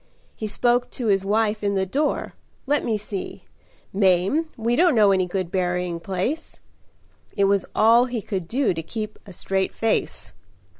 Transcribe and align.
He 0.35 0.47
spoke 0.47 0.89
to 0.89 1.09
his 1.09 1.23
wife 1.23 1.63
in 1.63 1.75
the 1.75 1.85
door, 1.85 2.33
'Let 2.65 2.83
me 2.83 2.97
see, 2.97 3.45
Mame, 3.93 4.49
we 4.57 4.75
don't 4.75 4.95
know 4.95 5.11
any 5.11 5.27
good 5.27 5.51
berrying 5.51 5.99
place?' 5.99 6.59
It 7.37 7.43
was 7.43 7.67
all 7.75 8.05
he 8.05 8.23
could 8.23 8.47
do 8.47 8.73
to 8.73 8.81
keep 8.81 9.19
a 9.27 9.31
straight 9.31 9.75
face. 9.75 10.33